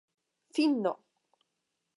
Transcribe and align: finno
finno 0.55 0.93